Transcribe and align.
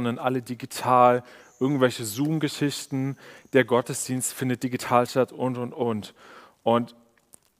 sondern 0.00 0.18
alle 0.18 0.40
digital, 0.40 1.22
irgendwelche 1.58 2.04
Zoom-Geschichten, 2.04 3.18
der 3.52 3.64
Gottesdienst 3.64 4.32
findet 4.32 4.62
digital 4.62 5.06
statt 5.06 5.30
und, 5.30 5.58
und, 5.58 5.74
und. 5.74 6.14
Und 6.62 6.96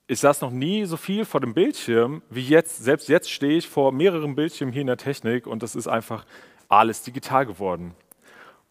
ich 0.07 0.21
saß 0.21 0.41
noch 0.41 0.51
nie 0.51 0.87
so 0.87 0.97
viel 0.97 1.27
vor 1.27 1.41
dem 1.41 1.53
Bildschirm 1.53 2.23
wie 2.31 2.43
jetzt. 2.43 2.83
Selbst 2.83 3.09
jetzt 3.09 3.31
stehe 3.31 3.59
ich 3.59 3.69
vor 3.69 3.93
mehreren 3.93 4.35
Bildschirmen 4.35 4.73
hier 4.73 4.81
in 4.81 4.87
der 4.87 4.97
Technik 4.97 5.47
und 5.47 5.63
das 5.63 5.75
ist 5.77 5.87
einfach 5.87 6.25
alles 6.69 7.03
digital 7.03 7.45
geworden. 7.45 7.95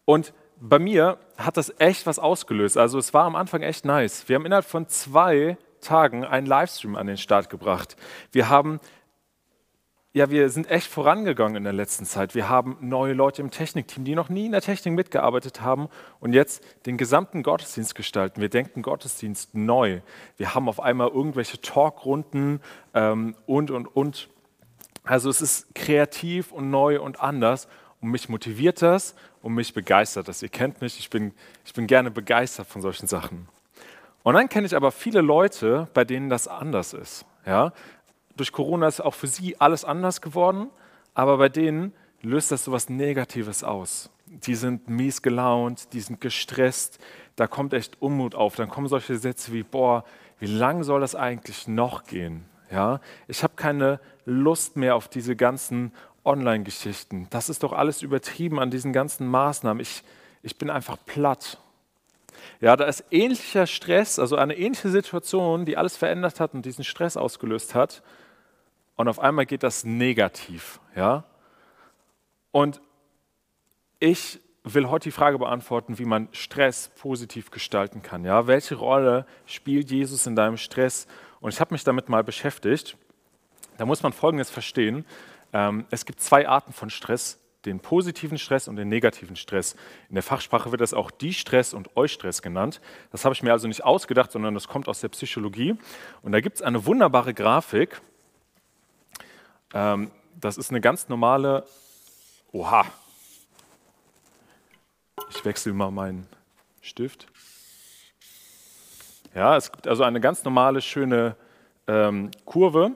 Und 0.04 0.32
bei 0.60 0.80
mir 0.80 1.18
hat 1.38 1.56
das 1.56 1.72
echt 1.78 2.06
was 2.06 2.18
ausgelöst. 2.18 2.76
Also 2.76 2.98
es 2.98 3.14
war 3.14 3.24
am 3.24 3.36
Anfang 3.36 3.62
echt 3.62 3.84
nice. 3.84 4.28
Wir 4.28 4.34
haben 4.34 4.46
innerhalb 4.46 4.66
von 4.66 4.88
zwei 4.88 5.56
Tagen 5.80 6.24
einen 6.24 6.46
Livestream 6.46 6.96
an 6.96 7.06
den 7.06 7.16
Start 7.16 7.48
gebracht. 7.48 7.96
Wir 8.32 8.48
haben 8.48 8.80
ja, 10.12 10.28
wir 10.28 10.48
sind 10.50 10.68
echt 10.68 10.88
vorangegangen 10.88 11.56
in 11.56 11.64
der 11.64 11.72
letzten 11.72 12.04
Zeit. 12.04 12.34
Wir 12.34 12.48
haben 12.48 12.76
neue 12.80 13.12
Leute 13.12 13.42
im 13.42 13.52
Technikteam, 13.52 14.04
die 14.04 14.16
noch 14.16 14.28
nie 14.28 14.46
in 14.46 14.52
der 14.52 14.60
Technik 14.60 14.94
mitgearbeitet 14.94 15.60
haben 15.60 15.88
und 16.18 16.32
jetzt 16.32 16.64
den 16.86 16.96
gesamten 16.96 17.44
Gottesdienst 17.44 17.94
gestalten. 17.94 18.40
Wir 18.40 18.48
denken 18.48 18.82
Gottesdienst 18.82 19.54
neu. 19.54 20.00
Wir 20.36 20.54
haben 20.54 20.68
auf 20.68 20.80
einmal 20.80 21.08
irgendwelche 21.08 21.60
Talkrunden 21.60 22.60
ähm, 22.92 23.36
und, 23.46 23.70
und, 23.70 23.86
und. 23.86 24.28
Also 25.04 25.30
es 25.30 25.40
ist 25.40 25.74
kreativ 25.76 26.50
und 26.50 26.70
neu 26.70 27.00
und 27.00 27.20
anders 27.20 27.68
und 28.00 28.10
mich 28.10 28.28
motiviert 28.28 28.82
das 28.82 29.14
und 29.42 29.54
mich 29.54 29.74
begeistert 29.74 30.26
das. 30.26 30.42
Ihr 30.42 30.48
kennt 30.48 30.80
mich, 30.80 30.98
ich 30.98 31.08
bin, 31.08 31.32
ich 31.64 31.72
bin 31.72 31.86
gerne 31.86 32.10
begeistert 32.10 32.66
von 32.66 32.82
solchen 32.82 33.06
Sachen. 33.06 33.46
Und 34.24 34.34
dann 34.34 34.48
kenne 34.48 34.66
ich 34.66 34.74
aber 34.74 34.90
viele 34.90 35.20
Leute, 35.20 35.88
bei 35.94 36.04
denen 36.04 36.28
das 36.28 36.48
anders 36.48 36.94
ist. 36.94 37.24
Ja? 37.46 37.72
Durch 38.40 38.52
Corona 38.52 38.88
ist 38.88 39.00
auch 39.00 39.14
für 39.14 39.26
sie 39.26 39.60
alles 39.60 39.84
anders 39.84 40.22
geworden, 40.22 40.70
aber 41.14 41.36
bei 41.36 41.50
denen 41.50 41.92
löst 42.22 42.50
das 42.50 42.64
so 42.64 42.72
was 42.72 42.88
Negatives 42.88 43.62
aus. 43.62 44.10
Die 44.26 44.54
sind 44.54 44.88
mies 44.88 45.20
gelaunt, 45.20 45.92
die 45.92 46.00
sind 46.00 46.20
gestresst, 46.20 46.98
da 47.36 47.46
kommt 47.46 47.74
echt 47.74 48.00
Unmut 48.00 48.34
auf. 48.34 48.56
Dann 48.56 48.70
kommen 48.70 48.88
solche 48.88 49.16
Sätze 49.18 49.52
wie, 49.52 49.62
boah, 49.62 50.04
wie 50.38 50.46
lang 50.46 50.84
soll 50.84 51.00
das 51.00 51.14
eigentlich 51.14 51.68
noch 51.68 52.04
gehen? 52.04 52.46
Ja, 52.70 53.00
ich 53.28 53.42
habe 53.42 53.54
keine 53.56 54.00
Lust 54.24 54.76
mehr 54.76 54.96
auf 54.96 55.08
diese 55.08 55.36
ganzen 55.36 55.92
Online-Geschichten. 56.24 57.26
Das 57.30 57.48
ist 57.48 57.62
doch 57.62 57.72
alles 57.72 58.00
übertrieben 58.00 58.58
an 58.58 58.70
diesen 58.70 58.92
ganzen 58.92 59.26
Maßnahmen. 59.26 59.80
Ich, 59.80 60.02
ich 60.42 60.56
bin 60.56 60.70
einfach 60.70 60.96
platt. 61.04 61.58
Ja, 62.60 62.76
da 62.76 62.84
ist 62.84 63.04
ähnlicher 63.10 63.66
Stress, 63.66 64.18
also 64.18 64.36
eine 64.36 64.56
ähnliche 64.56 64.88
Situation, 64.88 65.66
die 65.66 65.76
alles 65.76 65.96
verändert 65.96 66.40
hat 66.40 66.54
und 66.54 66.64
diesen 66.64 66.84
Stress 66.84 67.18
ausgelöst 67.18 67.74
hat 67.74 68.02
und 69.00 69.08
auf 69.08 69.18
einmal 69.18 69.46
geht 69.46 69.62
das 69.62 69.84
negativ. 69.84 70.78
Ja? 70.94 71.24
Und 72.50 72.82
ich 73.98 74.40
will 74.62 74.90
heute 74.90 75.04
die 75.04 75.10
Frage 75.10 75.38
beantworten, 75.38 75.98
wie 75.98 76.04
man 76.04 76.28
Stress 76.32 76.90
positiv 77.00 77.50
gestalten 77.50 78.02
kann. 78.02 78.26
Ja? 78.26 78.46
Welche 78.46 78.74
Rolle 78.74 79.24
spielt 79.46 79.90
Jesus 79.90 80.26
in 80.26 80.36
deinem 80.36 80.58
Stress? 80.58 81.06
Und 81.40 81.54
ich 81.54 81.60
habe 81.60 81.72
mich 81.72 81.82
damit 81.82 82.10
mal 82.10 82.22
beschäftigt. 82.22 82.98
Da 83.78 83.86
muss 83.86 84.02
man 84.02 84.12
Folgendes 84.12 84.50
verstehen. 84.50 85.06
Ähm, 85.54 85.86
es 85.90 86.04
gibt 86.04 86.20
zwei 86.20 86.46
Arten 86.46 86.74
von 86.74 86.90
Stress, 86.90 87.38
den 87.64 87.80
positiven 87.80 88.36
Stress 88.36 88.68
und 88.68 88.76
den 88.76 88.88
negativen 88.88 89.36
Stress. 89.36 89.76
In 90.10 90.14
der 90.14 90.22
Fachsprache 90.22 90.72
wird 90.72 90.82
das 90.82 90.92
auch 90.92 91.10
Die-Stress 91.10 91.72
und 91.72 91.96
Eustress 91.96 92.42
genannt. 92.42 92.82
Das 93.12 93.24
habe 93.24 93.34
ich 93.34 93.42
mir 93.42 93.52
also 93.52 93.66
nicht 93.66 93.82
ausgedacht, 93.82 94.30
sondern 94.30 94.52
das 94.52 94.68
kommt 94.68 94.88
aus 94.88 95.00
der 95.00 95.08
Psychologie. 95.08 95.74
Und 96.20 96.32
da 96.32 96.40
gibt 96.40 96.56
es 96.56 96.62
eine 96.62 96.84
wunderbare 96.84 97.32
Grafik, 97.32 98.02
ähm, 99.74 100.10
das 100.40 100.56
ist 100.56 100.70
eine 100.70 100.80
ganz 100.80 101.08
normale. 101.08 101.64
Oha. 102.52 102.86
Ich 105.30 105.44
wechsle 105.44 105.72
mal 105.72 105.90
meinen 105.90 106.26
Stift. 106.80 107.26
Ja, 109.34 109.56
es 109.56 109.70
gibt 109.70 109.86
also 109.86 110.02
eine 110.02 110.20
ganz 110.20 110.42
normale, 110.44 110.80
schöne 110.80 111.36
ähm, 111.86 112.30
Kurve 112.44 112.92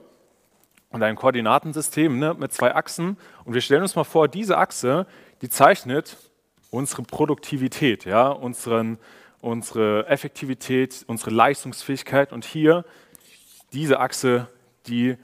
und 0.89 1.01
ein 1.01 1.15
Koordinatensystem 1.15 2.19
ne, 2.19 2.33
mit 2.33 2.51
zwei 2.53 2.75
Achsen. 2.75 3.17
Und 3.45 3.53
wir 3.53 3.61
stellen 3.61 3.83
uns 3.83 3.95
mal 3.95 4.03
vor, 4.03 4.27
diese 4.27 4.57
Achse, 4.57 5.07
die 5.41 5.49
zeichnet 5.49 6.17
unsere 6.71 7.03
Produktivität, 7.03 8.03
ja, 8.03 8.27
unseren, 8.27 8.97
unsere 9.39 10.07
Effektivität, 10.07 11.05
unsere 11.07 11.31
Leistungsfähigkeit. 11.31 12.33
Und 12.33 12.43
hier 12.43 12.83
diese 13.71 13.99
Achse, 13.99 14.47
die 14.87 15.17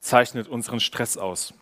zeichnet 0.00 0.48
unseren 0.48 0.80
Stress 0.80 1.16
aus. 1.16 1.54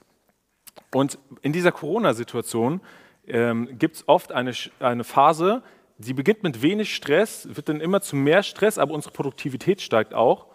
Und 0.93 1.19
in 1.43 1.53
dieser 1.53 1.72
Corona-Situation 1.72 2.81
ähm, 3.26 3.78
gibt 3.78 3.97
es 3.97 4.09
oft 4.09 4.32
eine, 4.32 4.54
eine 4.81 5.04
Phase, 5.04 5.62
die 5.99 6.15
beginnt 6.15 6.44
mit 6.44 6.62
wenig 6.62 6.94
Stress, 6.94 7.49
wird 7.50 7.69
dann 7.69 7.81
immer 7.81 8.00
zu 8.00 8.15
mehr 8.15 8.43
Stress, 8.43 8.78
aber 8.78 8.94
unsere 8.94 9.12
Produktivität 9.12 9.82
steigt 9.82 10.15
auch. 10.15 10.47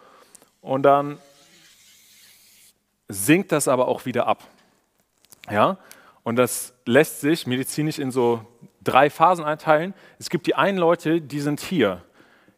Und 0.62 0.82
dann 0.82 1.18
sinkt 3.08 3.52
das 3.52 3.68
aber 3.68 3.86
auch 3.88 4.06
wieder 4.06 4.26
ab. 4.26 4.42
Ja? 5.50 5.78
Und 6.22 6.36
das 6.36 6.74
lässt 6.86 7.20
sich 7.20 7.46
medizinisch 7.46 7.98
in 7.98 8.10
so 8.10 8.44
drei 8.82 9.10
Phasen 9.10 9.44
einteilen. 9.44 9.92
Es 10.18 10.30
gibt 10.30 10.46
die 10.46 10.54
einen 10.54 10.78
Leute, 10.78 11.20
die 11.20 11.40
sind 11.40 11.60
hier. 11.60 12.02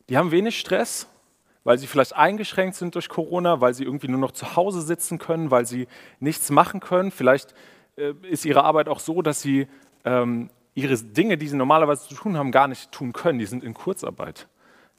Die 0.09 0.17
haben 0.17 0.31
wenig 0.31 0.59
Stress, 0.59 1.09
weil 1.67 1.79
sie 1.79 1.89
vielleicht 1.89 2.15
eingeschränkt 2.15 2.77
sind 2.77 2.95
durch 2.95 3.09
Corona, 3.09 3.61
weil 3.61 3.75
sie 3.75 3.83
irgendwie 3.83 4.07
nur 4.07 4.21
noch 4.21 4.31
zu 4.31 4.55
Hause 4.55 4.83
sitzen 4.83 5.19
können, 5.19 5.51
weil 5.51 5.67
sie 5.67 5.89
nichts 6.21 6.49
machen 6.51 6.79
können. 6.79 7.11
Vielleicht 7.11 7.55
äh, 7.97 8.13
ist 8.31 8.45
ihre 8.45 8.63
Arbeit 8.63 8.89
auch 8.89 9.01
so, 9.01 9.21
dass 9.21 9.43
sie 9.43 9.67
ähm, 10.05 10.49
ihre 10.75 10.97
Dinge, 10.97 11.37
die 11.37 11.49
sie 11.49 11.57
normalerweise 11.57 12.07
zu 12.07 12.15
tun 12.15 12.37
haben, 12.37 12.53
gar 12.53 12.69
nicht 12.69 12.93
tun 12.93 13.13
können. 13.13 13.41
Die 13.41 13.47
sind 13.47 13.65
in 13.65 13.75
Kurzarbeit. 13.75 14.47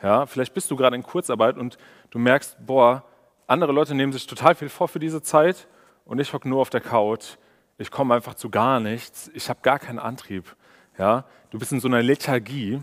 Ja, 0.04 0.26
vielleicht 0.26 0.54
bist 0.54 0.70
du 0.70 0.76
gerade 0.76 0.98
in 0.98 1.04
Kurzarbeit 1.04 1.58
und 1.58 1.78
du 2.10 2.20
merkst, 2.20 2.58
boah, 2.66 3.06
andere 3.48 3.72
Leute 3.72 3.96
nehmen 3.96 4.12
sich 4.12 4.28
total 4.28 4.54
viel 4.54 4.68
vor 4.68 4.90
für 4.90 5.00
diese 5.00 5.22
Zeit 5.22 5.70
und 6.04 6.20
ich 6.20 6.34
hocke 6.34 6.50
nur 6.50 6.60
auf 6.60 6.70
der 6.70 6.82
Couch. 6.82 7.38
Ich 7.78 7.92
komme 7.92 8.14
einfach 8.14 8.34
zu 8.34 8.50
gar 8.50 8.82
nichts. 8.82 9.32
Ich 9.34 9.48
habe 9.48 9.62
gar 9.62 9.80
keinen 9.80 10.00
Antrieb. 10.00 10.54
Ja, 10.98 11.24
du 11.50 11.60
bist 11.60 11.72
in 11.72 11.80
so 11.80 11.88
einer 11.88 12.04
Lethargie. 12.04 12.82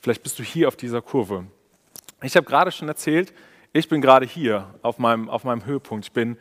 Vielleicht 0.00 0.22
bist 0.22 0.38
du 0.38 0.42
hier 0.42 0.66
auf 0.68 0.76
dieser 0.76 1.02
Kurve. 1.02 1.44
Ich 2.20 2.36
habe 2.36 2.46
gerade 2.46 2.72
schon 2.72 2.88
erzählt, 2.88 3.32
ich 3.72 3.88
bin 3.88 4.00
gerade 4.00 4.26
hier 4.26 4.74
auf 4.82 4.98
meinem, 4.98 5.28
auf 5.28 5.44
meinem 5.44 5.64
Höhepunkt. 5.64 6.06
Ich 6.06 6.12
bin 6.12 6.36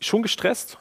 schon 0.00 0.22
gestresst, 0.22 0.78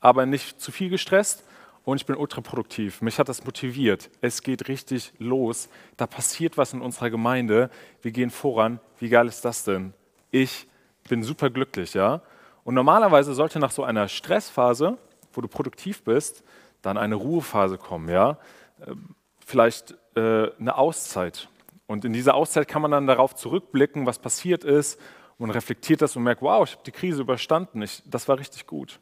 aber 0.00 0.24
nicht 0.24 0.60
zu 0.60 0.72
viel 0.72 0.88
gestresst 0.88 1.44
und 1.84 1.98
ich 1.98 2.06
bin 2.06 2.16
ultraproduktiv. 2.16 3.02
Mich 3.02 3.18
hat 3.18 3.28
das 3.28 3.44
motiviert. 3.44 4.10
Es 4.22 4.42
geht 4.42 4.68
richtig 4.68 5.12
los. 5.18 5.68
Da 5.98 6.06
passiert 6.06 6.56
was 6.56 6.72
in 6.72 6.80
unserer 6.80 7.10
Gemeinde. 7.10 7.70
Wir 8.00 8.12
gehen 8.12 8.30
voran. 8.30 8.80
Wie 8.98 9.10
geil 9.10 9.26
ist 9.26 9.44
das 9.44 9.64
denn? 9.64 9.92
Ich 10.30 10.66
bin 11.08 11.22
super 11.22 11.50
glücklich, 11.50 11.92
ja? 11.92 12.22
Und 12.64 12.74
normalerweise 12.74 13.34
sollte 13.34 13.58
nach 13.58 13.72
so 13.72 13.84
einer 13.84 14.08
Stressphase, 14.08 14.96
wo 15.34 15.42
du 15.42 15.48
produktiv 15.48 16.02
bist, 16.02 16.44
dann 16.80 16.96
eine 16.96 17.14
Ruhephase 17.14 17.76
kommen, 17.76 18.08
ja? 18.08 18.38
Ähm, 18.86 19.14
vielleicht 19.44 19.94
äh, 20.16 20.50
eine 20.58 20.78
Auszeit. 20.78 21.48
Und 21.86 22.04
in 22.04 22.12
dieser 22.12 22.34
Auszeit 22.34 22.66
kann 22.68 22.82
man 22.82 22.90
dann 22.90 23.06
darauf 23.06 23.34
zurückblicken, 23.34 24.06
was 24.06 24.18
passiert 24.18 24.64
ist 24.64 24.98
und 25.38 25.50
reflektiert 25.50 26.02
das 26.02 26.16
und 26.16 26.22
merkt, 26.22 26.42
wow, 26.42 26.66
ich 26.66 26.74
habe 26.74 26.84
die 26.84 26.92
Krise 26.92 27.20
überstanden, 27.22 27.82
ich, 27.82 28.02
das 28.06 28.28
war 28.28 28.38
richtig 28.38 28.66
gut. 28.66 29.00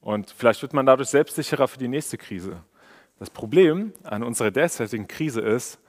Und 0.00 0.30
vielleicht 0.30 0.62
wird 0.62 0.72
man 0.72 0.86
dadurch 0.86 1.08
selbstsicherer 1.08 1.66
für 1.66 1.78
die 1.78 1.88
nächste 1.88 2.18
Krise. 2.18 2.62
Das 3.18 3.30
Problem 3.30 3.92
an 4.04 4.22
unserer 4.22 4.50
derzeitigen 4.50 5.08
Krise 5.08 5.40
ist, 5.40 5.80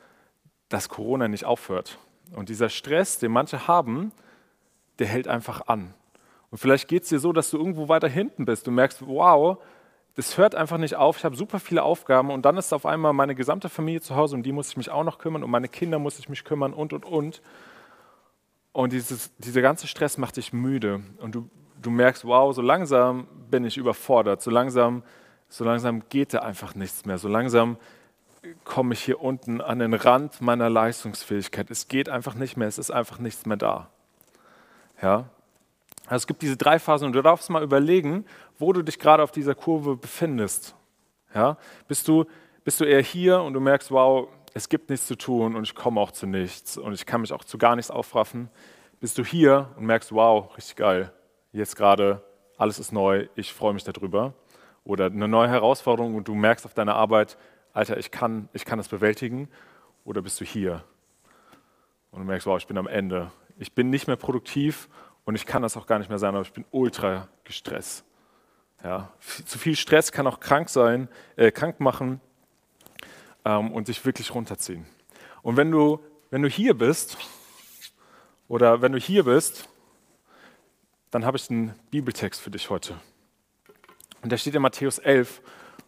dass 0.68 0.90
Corona 0.90 1.28
nicht 1.28 1.46
aufhört. 1.46 2.00
Und 2.36 2.50
dieser 2.50 2.70
Stress, 2.70 3.20
den 3.20 3.32
manche 3.32 3.68
haben, 3.68 4.12
der 4.98 5.08
hält 5.08 5.28
einfach 5.28 5.68
an. 5.68 5.94
Und 6.52 6.58
vielleicht 6.58 6.88
geht 6.88 7.04
es 7.04 7.10
dir 7.10 7.20
so, 7.20 7.32
dass 7.32 7.52
du 7.52 7.58
irgendwo 7.58 7.88
weiter 7.88 8.08
hinten 8.08 8.46
bist. 8.46 8.66
Du 8.66 8.72
merkst, 8.72 9.06
wow, 9.06 9.60
das 10.16 10.38
hört 10.38 10.56
einfach 10.56 10.78
nicht 10.78 10.96
auf. 10.96 11.18
Ich 11.18 11.26
habe 11.26 11.36
super 11.36 11.60
viele 11.60 11.84
Aufgaben 11.84 12.32
und 12.32 12.44
dann 12.44 12.58
ist 12.58 12.74
auf 12.74 12.86
einmal 12.86 13.14
meine 13.14 13.36
gesamte 13.36 13.70
Familie 13.70 14.02
zu 14.02 14.16
Hause, 14.16 14.36
um 14.36 14.44
die 14.44 14.52
muss 14.52 14.70
ich 14.70 14.78
mich 14.78 14.90
auch 14.90 15.04
noch 15.04 15.18
kümmern, 15.18 15.44
um 15.44 15.52
meine 15.52 15.68
Kinder 15.68 16.00
muss 16.00 16.20
ich 16.20 16.30
mich 16.30 16.44
kümmern 16.44 16.74
und, 16.74 16.94
und, 16.94 17.06
und. 17.06 17.42
Und 18.72 18.94
dieses, 18.94 19.36
dieser 19.38 19.62
ganze 19.62 19.88
Stress 19.88 20.18
macht 20.18 20.38
dich 20.38 20.54
müde 20.54 21.02
und 21.20 21.36
du, 21.36 21.50
du 21.82 21.90
merkst, 21.90 22.26
wow, 22.26 22.54
so 22.54 22.62
langsam 22.62 23.28
bin 23.50 23.66
ich 23.66 23.78
überfordert, 23.78 24.42
so 24.42 24.52
langsam, 24.52 25.04
so 25.48 25.64
langsam 25.64 26.04
geht 26.10 26.34
da 26.34 26.40
einfach 26.40 26.76
nichts 26.76 27.06
mehr, 27.06 27.18
so 27.18 27.28
langsam 27.28 27.78
komme 28.64 28.94
ich 28.94 29.04
hier 29.04 29.22
unten 29.22 29.62
an 29.62 29.80
den 29.80 29.94
Rand 29.94 30.42
meiner 30.42 30.70
Leistungsfähigkeit. 30.70 31.70
Es 31.70 31.88
geht 31.88 32.10
einfach 32.10 32.36
nicht 32.36 32.58
mehr, 32.58 32.68
es 32.68 32.78
ist 32.78 32.92
einfach 32.92 33.20
nichts 33.20 33.46
mehr 33.46 33.58
da. 33.58 33.90
Ja? 35.02 35.30
Also 36.10 36.24
es 36.24 36.28
gibt 36.28 36.42
diese 36.42 36.58
drei 36.58 36.80
Phasen 36.80 37.06
und 37.06 37.14
du 37.14 37.22
darfst 37.22 37.52
mal 37.52 37.62
überlegen, 37.62 38.26
wo 38.58 38.74
du 38.74 38.82
dich 38.82 38.98
gerade 38.98 39.22
auf 39.22 39.32
dieser 39.32 39.54
Kurve 39.54 39.96
befindest. 39.96 40.76
Ja? 41.36 41.58
Bist, 41.88 42.08
du, 42.08 42.26
bist 42.64 42.82
du 42.82 42.86
eher 42.86 43.04
hier 43.04 43.42
und 43.42 43.54
du 43.54 43.60
merkst, 43.60 43.92
wow, 43.92 44.28
es 44.56 44.70
gibt 44.70 44.90
nichts 44.90 45.06
zu 45.06 45.16
tun 45.16 45.56
und 45.56 45.64
ich 45.64 45.76
komme 45.76 46.02
auch 46.02 46.10
zu 46.10 46.26
nichts 46.26 46.80
und 46.80 46.94
ich 46.94 47.06
kann 47.06 47.22
mich 47.22 47.32
auch 47.32 47.44
zu 47.44 47.60
gar 47.60 47.76
nichts 47.76 47.92
aufraffen. 47.92 48.50
Bist 49.00 49.20
du 49.20 49.24
hier 49.24 49.70
und 49.78 49.86
merkst, 49.86 50.12
wow, 50.12 50.50
richtig 50.58 50.78
geil, 50.78 51.14
jetzt 51.52 51.76
gerade, 51.76 52.24
alles 52.58 52.80
ist 52.80 52.92
neu, 52.92 53.28
ich 53.36 53.54
freue 53.54 53.74
mich 53.74 53.84
darüber. 53.84 54.34
oder 54.84 55.06
eine 55.06 55.28
neue 55.28 55.50
Herausforderung 55.50 56.16
und 56.16 56.28
du 56.28 56.34
merkst 56.34 56.66
auf 56.66 56.74
deiner 56.74 56.96
Arbeit, 56.96 57.38
Alter, 57.72 57.98
ich 57.98 58.10
kann, 58.10 58.50
ich 58.54 58.66
kann 58.66 58.80
das 58.80 58.88
bewältigen? 58.88 59.48
Oder 60.06 60.24
bist 60.24 60.42
du 60.42 60.46
hier 60.46 60.84
und 62.10 62.22
du 62.22 62.26
merkst, 62.26 62.48
wow, 62.48 62.58
ich 62.58 62.66
bin 62.66 62.80
am 62.80 62.88
Ende. 62.88 63.32
Ich 63.60 63.74
bin 63.74 63.92
nicht 63.92 64.08
mehr 64.08 64.16
produktiv 64.16 64.90
und 65.26 65.36
ich 65.36 65.46
kann 65.46 65.62
das 65.62 65.78
auch 65.78 65.86
gar 65.86 66.00
nicht 66.00 66.10
mehr 66.10 66.20
sein, 66.20 66.36
aber 66.36 66.42
ich 66.42 66.54
bin 66.54 66.66
ultra 66.72 67.28
gestresst. 67.44 68.04
Ja, 68.84 69.12
zu 69.46 69.58
viel 69.58 69.76
Stress 69.76 70.12
kann 70.12 70.26
auch 70.26 70.40
krank 70.40 70.70
sein, 70.70 71.10
äh, 71.36 71.52
krank 71.52 71.80
machen 71.80 72.22
ähm, 73.44 73.72
und 73.72 73.88
sich 73.88 74.04
wirklich 74.06 74.34
runterziehen. 74.34 74.86
Und 75.42 75.58
wenn 75.58 75.70
du, 75.70 76.00
wenn 76.30 76.42
du 76.42 76.50
hier 76.50 76.78
bist, 76.78 77.18
oder 78.50 78.82
wenn 78.82 78.92
du 78.92 79.00
hier 79.00 79.24
bist, 79.24 79.70
dann 81.12 81.24
habe 81.24 81.38
ich 81.38 81.50
einen 81.50 81.74
Bibeltext 81.92 82.42
für 82.42 82.52
dich 82.52 82.70
heute. 82.70 82.96
Und 84.22 84.32
der 84.32 84.38
steht 84.38 84.56
in 84.56 84.62
Matthäus 84.62 84.98
11 84.98 85.42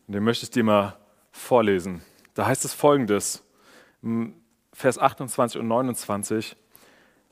und 0.08 0.14
den 0.14 0.24
möchte 0.24 0.46
ich 0.46 0.52
dir 0.52 0.64
mal 0.64 0.98
vorlesen. 1.32 2.02
Da 2.34 2.46
heißt 2.46 2.64
es 2.64 2.74
folgendes, 2.74 3.44
Vers 4.74 4.98
28 4.98 5.60
und 5.60 5.68
29, 5.68 6.56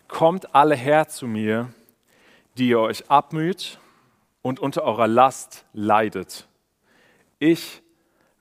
Kommt 0.07 0.55
alle 0.55 0.75
her 0.75 1.07
zu 1.07 1.27
mir, 1.27 1.71
die 2.57 2.69
ihr 2.69 2.79
euch 2.79 3.09
abmüht 3.09 3.79
und 4.41 4.59
unter 4.59 4.83
eurer 4.83 5.07
Last 5.07 5.65
leidet. 5.73 6.47
Ich 7.39 7.81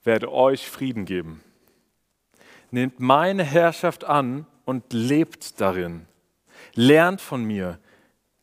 werde 0.04 0.32
euch 0.32 0.68
Frieden 0.68 1.04
geben. 1.04 1.42
Nehmt 2.70 3.00
meine 3.00 3.44
Herrschaft 3.44 4.04
an 4.04 4.46
und 4.64 4.92
lebt 4.92 5.60
darin. 5.60 6.06
Lernt 6.74 7.20
von 7.20 7.44
mir. 7.44 7.78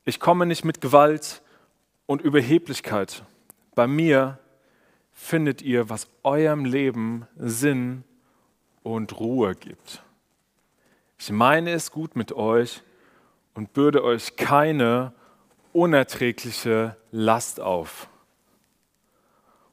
Ich 0.03 0.19
komme 0.19 0.45
nicht 0.45 0.65
mit 0.65 0.81
Gewalt 0.81 1.41
und 2.05 2.21
Überheblichkeit. 2.21 3.23
Bei 3.75 3.87
mir 3.87 4.39
findet 5.11 5.61
ihr, 5.61 5.89
was 5.89 6.07
eurem 6.23 6.65
Leben 6.65 7.27
Sinn 7.37 8.03
und 8.83 9.19
Ruhe 9.19 9.55
gibt. 9.55 10.03
Ich 11.17 11.31
meine 11.31 11.71
es 11.71 11.91
gut 11.91 12.15
mit 12.15 12.33
euch 12.33 12.83
und 13.53 13.73
bürde 13.73 14.03
euch 14.03 14.35
keine 14.35 15.13
unerträgliche 15.75 16.95
Last 17.11 17.59
auf. 17.59 18.07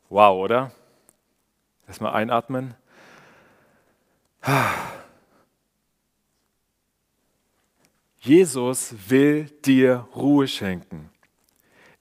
Wow, 0.09 0.37
oder? 0.43 0.73
Erstmal 1.87 2.15
einatmen. 2.15 2.75
Jesus 8.19 8.95
will 9.09 9.45
dir 9.65 10.09
Ruhe 10.17 10.49
schenken. 10.49 11.09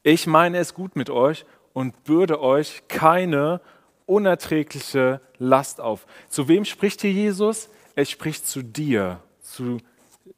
Ich 0.02 0.26
meine 0.26 0.58
es 0.58 0.74
gut 0.74 0.96
mit 0.96 1.12
euch 1.12 1.46
und 1.74 2.04
bürde 2.04 2.42
euch 2.42 2.88
keine 2.88 3.62
unerträgliche 4.08 5.22
Last 5.38 5.80
auf. 5.80 6.08
Zu 6.28 6.48
wem 6.48 6.66
spricht 6.66 7.02
hier 7.02 7.12
Jesus? 7.12 7.70
Er 7.96 8.06
spricht 8.06 8.48
zu 8.48 8.64
dir, 8.64 9.22
zu 9.42 9.78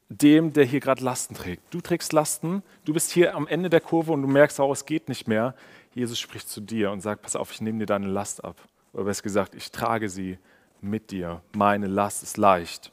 dem, 0.08 0.52
der 0.52 0.64
hier 0.64 0.80
gerade 0.80 1.02
Lasten 1.04 1.34
trägt. 1.34 1.62
Du 1.72 1.80
trägst 1.80 2.12
Lasten, 2.12 2.62
du 2.84 2.92
bist 2.92 3.10
hier 3.10 3.34
am 3.34 3.46
Ende 3.46 3.70
der 3.70 3.80
Kurve 3.80 4.12
und 4.12 4.22
du 4.22 4.28
merkst 4.28 4.60
auch, 4.60 4.72
es 4.72 4.86
geht 4.86 5.08
nicht 5.08 5.28
mehr. 5.28 5.54
Jesus 5.94 6.18
spricht 6.18 6.48
zu 6.48 6.60
dir 6.60 6.90
und 6.90 7.00
sagt, 7.00 7.22
pass 7.22 7.36
auf, 7.36 7.52
ich 7.52 7.60
nehme 7.60 7.80
dir 7.80 7.86
deine 7.86 8.08
Last 8.08 8.44
ab. 8.44 8.56
Oder 8.92 9.04
besser 9.04 9.22
gesagt, 9.22 9.54
ich 9.54 9.70
trage 9.70 10.08
sie 10.08 10.38
mit 10.80 11.10
dir. 11.10 11.40
Meine 11.52 11.86
Last 11.86 12.22
ist 12.22 12.36
leicht. 12.36 12.92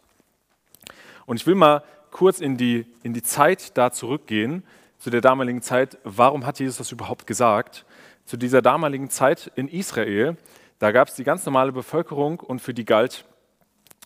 Und 1.25 1.37
ich 1.37 1.47
will 1.47 1.55
mal 1.55 1.83
kurz 2.11 2.39
in 2.39 2.57
die, 2.57 2.85
in 3.03 3.13
die 3.13 3.23
Zeit 3.23 3.77
da 3.77 3.91
zurückgehen, 3.91 4.63
zu 4.97 5.09
der 5.09 5.21
damaligen 5.21 5.61
Zeit. 5.61 5.97
Warum 6.03 6.45
hat 6.45 6.59
Jesus 6.59 6.77
das 6.77 6.91
überhaupt 6.91 7.25
gesagt? 7.25 7.85
Zu 8.25 8.37
dieser 8.37 8.61
damaligen 8.61 9.09
Zeit 9.09 9.51
in 9.55 9.67
Israel, 9.67 10.37
da 10.79 10.91
gab 10.91 11.07
es 11.07 11.15
die 11.15 11.23
ganz 11.23 11.45
normale 11.45 11.71
Bevölkerung 11.71 12.39
und 12.39 12.59
für 12.59 12.73
die 12.73 12.85
galt, 12.85 13.25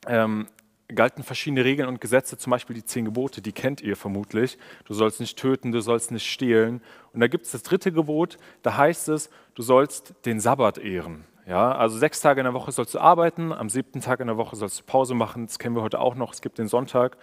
ähm, 0.08 0.48
galten 0.88 1.24
verschiedene 1.24 1.64
Regeln 1.64 1.88
und 1.88 2.00
Gesetze, 2.00 2.38
zum 2.38 2.52
Beispiel 2.52 2.76
die 2.76 2.86
zehn 2.86 3.06
Gebote, 3.06 3.42
die 3.42 3.52
kennt 3.52 3.82
ihr 3.82 3.96
vermutlich. 3.96 4.58
Du 4.86 4.94
sollst 4.94 5.20
nicht 5.20 5.38
töten, 5.38 5.72
du 5.72 5.82
sollst 5.82 6.12
nicht 6.12 6.30
stehlen. 6.30 6.82
Und 7.14 7.22
da 7.22 7.28
gibt 7.28 7.46
es 7.46 7.52
das 7.52 7.64
dritte 7.64 7.92
Gebot, 7.92 8.38
da 8.62 8.78
heißt 8.78 9.10
es, 9.10 9.30
du 9.56 9.64
sollst 9.64 10.14
den 10.26 10.40
Sabbat 10.40 10.78
ehren. 10.78 11.26
Ja, 11.48 11.74
also 11.74 11.98
sechs 11.98 12.22
Tage 12.22 12.42
in 12.42 12.46
der 12.46 12.54
Woche 12.54 12.72
sollst 12.72 12.96
du 12.96 13.00
arbeiten, 13.00 13.54
am 13.54 13.70
siebten 13.70 14.02
Tag 14.02 14.20
in 14.20 14.28
der 14.28 14.38
Woche 14.38 14.56
sollst 14.56 14.80
du 14.80 14.84
Pause 14.84 15.14
machen. 15.14 15.46
Das 15.46 15.60
kennen 15.60 15.76
wir 15.76 15.84
heute 15.84 16.00
auch 16.00 16.16
noch. 16.16 16.34
Es 16.34 16.42
gibt 16.42 16.58
den 16.58 16.68
Sonntag 16.68 17.18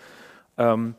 ähm, 0.58 0.94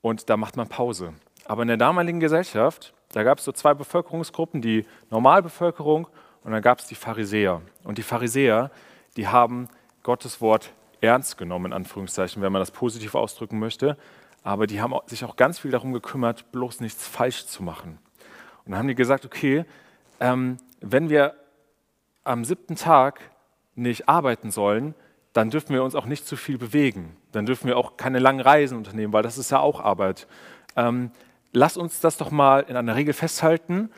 und 0.00 0.28
da 0.28 0.36
macht 0.36 0.56
man 0.56 0.68
Pause. 0.68 1.14
Aber 1.44 1.62
in 1.62 1.68
der 1.68 1.76
damaligen 1.76 2.18
Gesellschaft, 2.18 2.92
da 3.12 3.22
gab 3.22 3.38
es 3.38 3.44
so 3.44 3.52
zwei 3.52 3.74
Bevölkerungsgruppen, 3.74 4.62
die 4.62 4.84
Normalbevölkerung 5.10 6.08
und 6.42 6.52
dann 6.52 6.62
gab 6.62 6.80
es 6.80 6.86
die 6.86 6.96
Pharisäer. 6.96 7.62
Und 7.84 7.98
die 7.98 8.02
Pharisäer, 8.02 8.72
die 9.16 9.28
haben 9.28 9.68
Gottes 10.02 10.40
Wort 10.40 10.72
ernst 11.06 11.38
genommen, 11.38 11.66
in 11.66 11.72
Anführungszeichen, 11.72 12.42
wenn 12.42 12.52
man 12.52 12.60
das 12.60 12.70
positiv 12.70 13.14
ausdrücken 13.14 13.58
möchte. 13.58 13.96
Aber 14.42 14.66
die 14.66 14.80
haben 14.80 14.94
sich 15.06 15.24
auch 15.24 15.36
ganz 15.36 15.58
viel 15.58 15.70
darum 15.70 15.92
gekümmert, 15.92 16.52
bloß 16.52 16.80
nichts 16.80 17.06
falsch 17.06 17.46
zu 17.46 17.62
machen. 17.62 17.98
Und 18.64 18.72
dann 18.72 18.78
haben 18.78 18.88
die 18.88 18.94
gesagt, 18.94 19.24
okay, 19.24 19.64
ähm, 20.20 20.58
wenn 20.80 21.08
wir 21.10 21.34
am 22.24 22.44
siebten 22.44 22.76
Tag 22.76 23.20
nicht 23.74 24.08
arbeiten 24.08 24.50
sollen, 24.50 24.94
dann 25.32 25.50
dürfen 25.50 25.74
wir 25.74 25.84
uns 25.84 25.94
auch 25.94 26.06
nicht 26.06 26.26
zu 26.26 26.36
viel 26.36 26.58
bewegen. 26.58 27.16
Dann 27.32 27.46
dürfen 27.46 27.68
wir 27.68 27.76
auch 27.76 27.96
keine 27.96 28.18
langen 28.18 28.40
Reisen 28.40 28.78
unternehmen, 28.78 29.12
weil 29.12 29.22
das 29.22 29.36
ist 29.36 29.50
ja 29.50 29.60
auch 29.60 29.80
Arbeit. 29.80 30.26
Ähm, 30.76 31.10
lass 31.52 31.76
uns 31.76 32.00
das 32.00 32.16
doch 32.16 32.30
mal 32.30 32.60
in 32.60 32.76
einer 32.76 32.96
Regel 32.96 33.14
festhalten. 33.14 33.90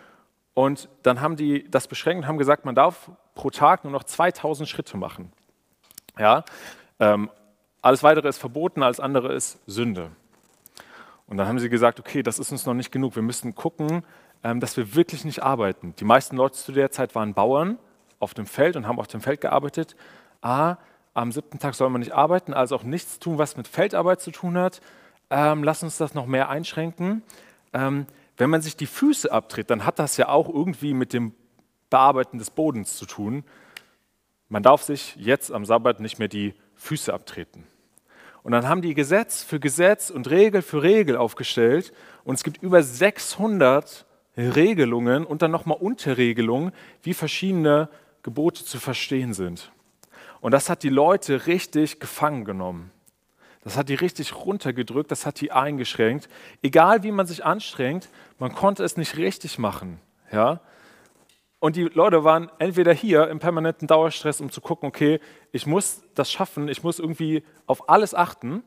Und 0.55 0.89
dann 1.03 1.21
haben 1.21 1.37
die 1.37 1.71
das 1.71 1.87
beschränkt 1.87 2.25
und 2.25 2.29
haben 2.29 2.39
gesagt, 2.39 2.65
man 2.65 2.75
darf 2.75 3.11
pro 3.35 3.51
Tag 3.51 3.85
nur 3.85 3.93
noch 3.93 4.03
2000 4.03 4.69
Schritte 4.69 4.97
machen. 4.97 5.31
Ja? 6.19 6.45
Ähm, 7.01 7.31
alles 7.83 8.03
weitere 8.03 8.29
ist 8.29 8.39
verboten, 8.39 8.83
alles 8.83 9.01
andere 9.01 9.33
ist 9.33 9.59
Sünde. 9.67 10.11
Und 11.27 11.37
dann 11.37 11.47
haben 11.47 11.59
sie 11.59 11.69
gesagt, 11.69 12.01
okay, 12.01 12.23
das 12.23 12.39
ist 12.39 12.51
uns 12.53 12.67
noch 12.67 12.75
nicht 12.75 12.91
genug. 12.91 13.15
Wir 13.15 13.23
müssen 13.23 13.55
gucken, 13.55 14.03
ähm, 14.43 14.61
dass 14.61 14.77
wir 14.77 14.95
wirklich 14.95 15.25
nicht 15.25 15.43
arbeiten. 15.43 15.95
Die 15.99 16.05
meisten 16.05 16.37
Leute 16.37 16.57
zu 16.57 16.73
der 16.73 16.91
Zeit 16.91 17.15
waren 17.15 17.35
Bauern 17.35 17.79
auf 18.19 18.35
dem 18.35 18.47
Feld 18.47 18.77
und 18.77 18.87
haben 18.87 18.99
auf 18.99 19.07
dem 19.07 19.21
Feld 19.21 19.41
gearbeitet. 19.41 19.95
A, 20.41 20.77
am 21.15 21.33
siebten 21.33 21.59
Tag 21.59 21.75
soll 21.75 21.91
man 21.91 22.01
nicht 22.01 22.13
arbeiten, 22.13 22.55
also 22.55 22.77
auch 22.77 22.83
nichts 22.83 23.19
tun, 23.19 23.39
was 23.39 23.57
mit 23.57 23.69
Feldarbeit 23.69 24.21
zu 24.21 24.31
tun 24.31 24.57
hat. 24.57 24.81
Ähm, 25.31 25.65
lass 25.65 25.83
uns 25.83 25.99
das 25.99 26.15
noch 26.15 26.27
mehr 26.27 26.49
einschränken. 26.49 27.23
Ähm, 27.73 28.07
wenn 28.37 28.51
man 28.51 28.63
sich 28.63 28.77
die 28.77 28.87
Füße 28.87 29.31
abtritt, 29.31 29.71
dann 29.71 29.85
hat 29.85 29.99
das 29.99 30.17
ja 30.17 30.29
auch 30.29 30.49
irgendwie 30.49 30.95
mit 30.95 31.13
dem 31.13 31.35
Bearbeiten 31.91 32.39
des 32.39 32.51
Bodens 32.51 32.97
zu 32.97 33.05
tun. 33.05 33.45
Man 34.49 34.63
darf 34.63 34.83
sich 34.83 35.17
jetzt 35.17 35.53
am 35.53 35.65
Sabbat 35.65 36.01
nicht 36.01 36.19
mehr 36.19 36.29
die 36.29 36.55
Füße 36.79 37.13
abtreten. 37.13 37.67
Und 38.43 38.53
dann 38.53 38.67
haben 38.67 38.81
die 38.81 38.95
Gesetz 38.95 39.43
für 39.43 39.61
Gesetz 39.61 40.09
und 40.09 40.31
Regel 40.31 40.63
für 40.63 40.83
Regel 40.83 41.17
aufgestellt 41.17 41.93
und 42.25 42.37
es 42.37 42.45
gibt 42.45 42.63
über 42.63 42.83
600 42.83 44.07
Regelungen 44.39 45.27
und 45.27 45.43
dann 45.43 45.51
nochmal 45.51 45.77
Unterregelungen, 45.79 46.73
wie 47.03 47.13
verschiedene 47.13 47.91
Gebote 48.23 48.65
zu 48.65 48.79
verstehen 48.79 49.35
sind. 49.35 49.71
Und 50.41 50.53
das 50.53 50.71
hat 50.71 50.83
die 50.83 50.89
Leute 50.89 51.47
richtig 51.47 52.01
gefangen 52.01 52.45
genommen. 52.45 52.91
Das 53.65 53.77
hat 53.77 53.89
die 53.89 53.95
richtig 53.95 54.35
runtergedrückt, 54.35 55.11
das 55.11 55.27
hat 55.27 55.41
die 55.41 55.53
eingeschränkt. 55.53 56.29
Egal 56.63 57.03
wie 57.03 57.11
man 57.11 57.27
sich 57.27 57.45
anstrengt, 57.45 58.09
man 58.39 58.55
konnte 58.55 58.85
es 58.85 58.97
nicht 58.97 59.17
richtig 59.17 59.59
machen. 59.59 60.01
Ja? 60.33 60.61
Und 61.61 61.75
die 61.75 61.85
Leute 61.85 62.23
waren 62.23 62.51
entweder 62.59 62.93
hier 62.93 63.29
im 63.29 63.41
permanenten 63.41 63.89
Dauerstress, 63.89 64.41
um 64.41 64.51
zu 64.51 64.61
gucken, 64.61 64.89
okay, 64.89 65.21
ich 65.51 65.67
muss 65.67 66.03
das 66.15 66.31
schaffen, 66.31 66.69
ich 66.69 66.83
muss 66.85 66.99
irgendwie 66.99 67.43
auf 67.67 67.89
alles 67.89 68.15
achten. 68.15 68.63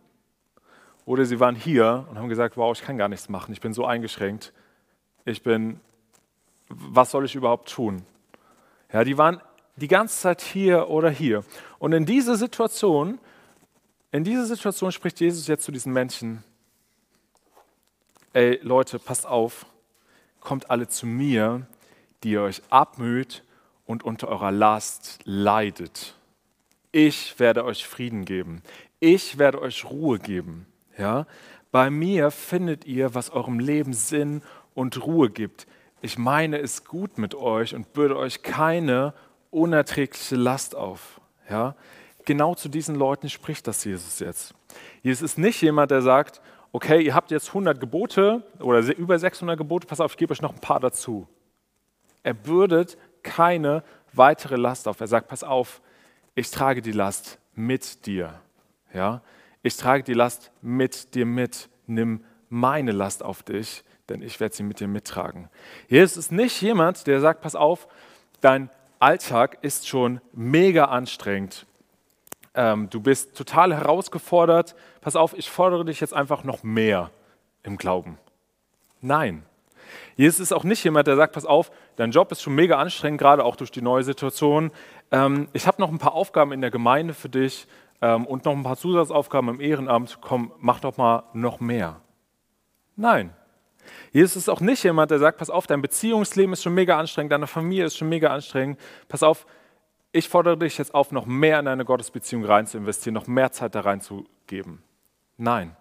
Oder 1.06 1.26
sie 1.26 1.40
waren 1.40 1.56
hier 1.56 2.06
und 2.10 2.18
haben 2.18 2.30
gesagt, 2.30 2.58
wow, 2.58 2.78
ich 2.78 2.84
kann 2.84 2.98
gar 2.98 3.08
nichts 3.08 3.30
machen, 3.30 3.54
ich 3.54 3.62
bin 3.62 3.74
so 3.74 3.86
eingeschränkt. 3.86 4.54
Ich 5.24 5.42
bin, 5.42 5.80
was 6.70 7.12
soll 7.12 7.26
ich 7.26 7.36
überhaupt 7.36 7.72
tun? 7.72 8.04
Ja, 8.92 9.04
die 9.04 9.18
waren 9.18 9.42
die 9.78 9.88
ganze 9.88 10.20
Zeit 10.20 10.42
hier 10.42 10.90
oder 10.90 11.10
hier. 11.10 11.44
Und 11.80 11.94
in 11.94 12.06
diese 12.06 12.36
Situation, 12.36 13.20
in 14.12 14.24
diese 14.24 14.46
Situation 14.46 14.92
spricht 14.92 15.20
Jesus 15.20 15.48
jetzt 15.48 15.64
zu 15.64 15.72
diesen 15.72 15.94
Menschen, 15.94 16.44
ey 18.34 18.60
Leute, 18.62 19.00
passt 19.00 19.26
auf, 19.26 19.66
kommt 20.40 20.70
alle 20.70 20.88
zu 20.88 21.06
mir, 21.06 21.66
die 22.24 22.32
ihr 22.32 22.42
euch 22.42 22.62
abmüht 22.70 23.44
und 23.86 24.04
unter 24.04 24.30
eurer 24.30 24.52
Last 24.52 25.20
leidet. 25.24 26.16
Ich 26.92 27.40
werde 27.40 27.66
euch 27.66 27.88
Frieden 27.88 28.26
geben. 28.26 28.62
Ich 29.00 29.38
werde 29.38 29.62
euch 29.62 29.86
Ruhe 29.86 30.20
geben. 30.20 30.66
Ja? 30.98 31.26
Bei 31.72 31.90
mir 31.90 32.32
findet 32.32 32.86
ihr, 32.86 33.16
was 33.16 33.30
eurem 33.30 33.60
Leben 33.60 33.94
Sinn 33.94 34.42
und 34.74 35.06
Ruhe 35.06 35.30
gibt. 35.30 35.68
Ich 36.02 36.18
meine 36.18 36.58
es 36.60 36.86
gut 36.86 37.18
mit 37.18 37.36
euch 37.36 37.76
und 37.76 37.94
bürde 37.94 38.18
euch 38.18 38.44
keine 38.44 39.14
unerträgliche 39.52 40.36
Last 40.36 40.76
auf. 40.76 41.22
Ja? 41.50 41.76
Genau 42.26 42.56
zu 42.56 42.70
diesen 42.70 42.96
Leuten 42.96 43.30
spricht 43.30 43.68
das 43.68 43.84
Jesus 43.84 44.20
jetzt. 44.20 44.54
Jesus 45.02 45.22
ist 45.22 45.38
nicht 45.38 45.62
jemand, 45.62 45.92
der 45.92 46.02
sagt, 46.02 46.42
okay, 46.72 47.02
ihr 47.02 47.16
habt 47.16 47.32
jetzt 47.32 47.50
100 47.50 47.80
Gebote 47.80 48.44
oder 48.60 48.80
über 48.96 49.18
600 49.18 49.58
Gebote, 49.58 49.88
pass 49.88 50.00
auf, 50.00 50.12
ich 50.12 50.18
gebe 50.18 50.32
euch 50.32 50.42
noch 50.42 50.54
ein 50.54 50.62
paar 50.62 50.80
dazu. 50.80 51.28
Er 52.24 52.34
bürdet 52.34 52.98
keine 53.24 53.84
weitere 54.14 54.56
Last 54.56 54.88
auf. 54.88 55.00
Er 55.00 55.08
sagt, 55.08 55.28
pass 55.28 55.44
auf, 55.44 55.82
ich 56.36 56.50
trage 56.52 56.82
die 56.82 56.92
Last 56.92 57.40
mit 57.54 58.06
dir. 58.06 58.40
Ja? 58.94 59.22
Ich 59.64 59.78
trage 59.78 60.04
die 60.04 60.14
Last 60.14 60.52
mit 60.62 61.14
dir 61.16 61.26
mit. 61.26 61.70
Nimm 61.88 62.24
meine 62.50 62.92
Last 62.92 63.24
auf 63.24 63.44
dich, 63.44 63.84
denn 64.10 64.22
ich 64.22 64.40
werde 64.40 64.56
sie 64.56 64.64
mit 64.64 64.80
dir 64.80 64.88
mittragen. 64.88 65.50
Jesus 65.88 66.18
ist 66.18 66.32
nicht 66.32 66.62
jemand, 66.62 67.08
der 67.08 67.20
sagt, 67.22 67.42
pass 67.42 67.56
auf, 67.56 67.88
dein 68.42 68.70
Alltag 69.00 69.58
ist 69.62 69.88
schon 69.88 70.22
mega 70.34 70.86
anstrengend. 70.86 71.66
Ähm, 72.54 72.90
du 72.90 73.00
bist 73.00 73.36
total 73.36 73.74
herausgefordert. 73.74 74.76
Pass 75.00 75.16
auf, 75.16 75.34
ich 75.38 75.50
fordere 75.50 75.86
dich 75.86 76.02
jetzt 76.02 76.14
einfach 76.14 76.44
noch 76.44 76.64
mehr 76.64 77.10
im 77.64 77.78
Glauben. 77.78 78.18
Nein. 79.00 79.44
Jesus 80.16 80.40
ist 80.40 80.54
auch 80.54 80.64
nicht 80.64 80.84
jemand, 80.84 81.08
der 81.08 81.16
sagt, 81.16 81.34
pass 81.34 81.46
auf, 81.46 81.72
dein 81.96 82.12
Job 82.12 82.32
ist 82.32 82.42
schon 82.42 82.56
mega 82.56 82.78
anstrengend, 82.78 83.20
gerade 83.20 83.44
auch 83.44 83.56
durch 83.56 83.72
die 83.72 83.82
neue 83.82 84.04
Situation. 84.04 84.72
Ähm, 85.12 85.48
ich 85.54 85.68
habe 85.68 85.82
noch 85.82 85.90
ein 85.90 85.98
paar 85.98 86.14
Aufgaben 86.14 86.52
in 86.52 86.62
der 86.62 86.72
Gemeinde 86.72 87.14
für 87.14 87.30
dich 87.30 87.68
ähm, 88.02 88.26
und 88.26 88.46
noch 88.46 88.54
ein 88.54 88.64
paar 88.64 88.78
Zusatzaufgaben 88.78 89.50
im 89.50 89.62
Ehrenamt. 89.62 90.20
Komm, 90.22 90.52
mach 90.60 90.80
doch 90.80 90.98
mal 90.98 91.24
noch 91.34 91.60
mehr. 91.60 92.02
Nein. 92.96 93.34
Jesus 94.12 94.36
ist 94.36 94.50
auch 94.50 94.62
nicht 94.62 94.84
jemand, 94.84 95.12
der 95.12 95.20
sagt, 95.20 95.38
pass 95.38 95.50
auf, 95.50 95.68
dein 95.68 95.82
Beziehungsleben 95.82 96.54
ist 96.54 96.64
schon 96.64 96.74
mega 96.74 97.00
anstrengend, 97.00 97.32
deine 97.32 97.48
Familie 97.48 97.86
ist 97.86 97.98
schon 97.98 98.10
mega 98.10 98.34
anstrengend. 98.34 98.80
Pass 99.08 99.24
auf, 99.24 99.46
ich 100.12 100.28
fordere 100.28 100.58
dich 100.58 100.78
jetzt 100.78 100.94
auf, 100.94 101.12
noch 101.12 101.26
mehr 101.26 101.60
in 101.60 101.66
deine 101.66 101.86
Gottesbeziehung 101.86 102.44
rein 102.44 102.68
zu 102.68 102.78
investieren, 102.78 103.14
noch 103.14 103.28
mehr 103.28 103.52
Zeit 103.52 103.76
da 103.76 103.82
reinzugeben. 103.82 104.84
Nein. 105.38 105.76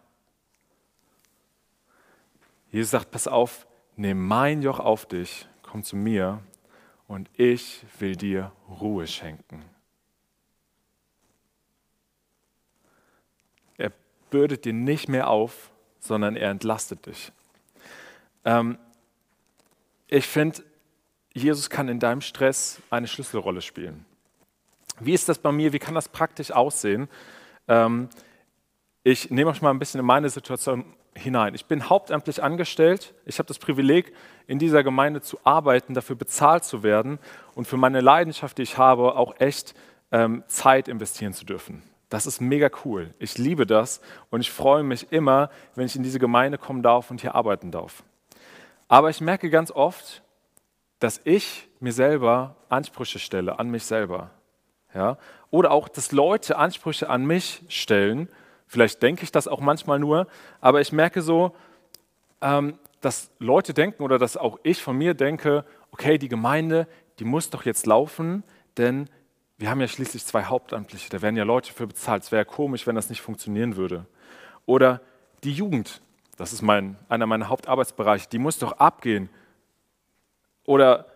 Jesus 2.70 2.92
sagt, 2.92 3.10
pass 3.10 3.26
auf, 3.26 3.66
nimm 4.00 4.26
mein 4.26 4.62
Joch 4.62 4.80
auf 4.80 5.04
dich, 5.04 5.46
komm 5.62 5.84
zu 5.84 5.94
mir 5.94 6.40
und 7.06 7.28
ich 7.36 7.84
will 7.98 8.16
dir 8.16 8.50
Ruhe 8.80 9.06
schenken. 9.06 9.62
Er 13.76 13.92
bürdet 14.30 14.64
dir 14.64 14.72
nicht 14.72 15.10
mehr 15.10 15.28
auf, 15.28 15.70
sondern 15.98 16.34
er 16.34 16.50
entlastet 16.50 17.04
dich. 17.04 17.30
Ähm, 18.46 18.78
ich 20.08 20.26
finde, 20.26 20.64
Jesus 21.34 21.68
kann 21.68 21.88
in 21.88 22.00
deinem 22.00 22.22
Stress 22.22 22.80
eine 22.88 23.06
Schlüsselrolle 23.06 23.60
spielen. 23.60 24.06
Wie 24.98 25.12
ist 25.12 25.28
das 25.28 25.38
bei 25.38 25.52
mir? 25.52 25.74
Wie 25.74 25.78
kann 25.78 25.94
das 25.94 26.08
praktisch 26.08 26.52
aussehen? 26.52 27.06
Ähm, 27.68 28.08
ich 29.02 29.30
nehme 29.30 29.50
euch 29.50 29.60
mal 29.60 29.70
ein 29.70 29.78
bisschen 29.78 30.00
in 30.00 30.06
meine 30.06 30.30
Situation 30.30 30.86
hinein. 31.14 31.54
Ich 31.54 31.66
bin 31.66 31.88
hauptamtlich 31.88 32.42
angestellt. 32.42 33.14
Ich 33.24 33.38
habe 33.38 33.46
das 33.46 33.58
Privileg, 33.58 34.12
in 34.46 34.58
dieser 34.58 34.82
Gemeinde 34.82 35.20
zu 35.20 35.38
arbeiten, 35.44 35.94
dafür 35.94 36.16
bezahlt 36.16 36.64
zu 36.64 36.82
werden 36.82 37.18
und 37.54 37.66
für 37.66 37.76
meine 37.76 38.00
Leidenschaft, 38.00 38.58
die 38.58 38.62
ich 38.62 38.78
habe, 38.78 39.16
auch 39.16 39.38
echt 39.38 39.74
ähm, 40.12 40.42
Zeit 40.48 40.88
investieren 40.88 41.32
zu 41.32 41.44
dürfen. 41.44 41.82
Das 42.08 42.26
ist 42.26 42.40
mega 42.40 42.68
cool. 42.84 43.14
Ich 43.20 43.38
liebe 43.38 43.66
das 43.66 44.00
und 44.30 44.40
ich 44.40 44.50
freue 44.50 44.82
mich 44.82 45.12
immer, 45.12 45.50
wenn 45.76 45.86
ich 45.86 45.94
in 45.94 46.02
diese 46.02 46.18
Gemeinde 46.18 46.58
kommen 46.58 46.82
darf 46.82 47.10
und 47.10 47.20
hier 47.20 47.36
arbeiten 47.36 47.70
darf. 47.70 48.02
Aber 48.88 49.10
ich 49.10 49.20
merke 49.20 49.50
ganz 49.50 49.70
oft, 49.70 50.22
dass 50.98 51.20
ich 51.24 51.68
mir 51.78 51.92
selber 51.92 52.56
Ansprüche 52.68 53.20
stelle 53.20 53.60
an 53.60 53.70
mich 53.70 53.84
selber. 53.84 54.30
Ja? 54.92 55.16
Oder 55.50 55.70
auch, 55.70 55.88
dass 55.88 56.10
Leute 56.10 56.58
Ansprüche 56.58 57.08
an 57.08 57.24
mich 57.24 57.62
stellen. 57.68 58.28
Vielleicht 58.70 59.02
denke 59.02 59.24
ich 59.24 59.32
das 59.32 59.48
auch 59.48 59.58
manchmal 59.58 59.98
nur, 59.98 60.28
aber 60.60 60.80
ich 60.80 60.92
merke 60.92 61.22
so, 61.22 61.56
ähm, 62.40 62.78
dass 63.00 63.32
Leute 63.40 63.74
denken 63.74 64.04
oder 64.04 64.16
dass 64.16 64.36
auch 64.36 64.60
ich 64.62 64.80
von 64.80 64.96
mir 64.96 65.14
denke, 65.14 65.64
okay, 65.90 66.18
die 66.18 66.28
Gemeinde, 66.28 66.86
die 67.18 67.24
muss 67.24 67.50
doch 67.50 67.64
jetzt 67.64 67.84
laufen, 67.86 68.44
denn 68.76 69.10
wir 69.58 69.70
haben 69.70 69.80
ja 69.80 69.88
schließlich 69.88 70.24
zwei 70.24 70.44
Hauptamtliche, 70.44 71.10
da 71.10 71.20
werden 71.20 71.34
ja 71.34 71.42
Leute 71.42 71.72
für 71.72 71.88
bezahlt. 71.88 72.22
Es 72.22 72.30
wäre 72.30 72.44
komisch, 72.44 72.86
wenn 72.86 72.94
das 72.94 73.10
nicht 73.10 73.20
funktionieren 73.20 73.74
würde. 73.74 74.06
Oder 74.66 75.00
die 75.42 75.52
Jugend, 75.52 76.00
das 76.36 76.52
ist 76.52 76.62
mein, 76.62 76.96
einer 77.08 77.26
meiner 77.26 77.48
Hauptarbeitsbereiche, 77.48 78.28
die 78.28 78.38
muss 78.38 78.60
doch 78.60 78.74
abgehen. 78.74 79.30
Oder 80.64 81.06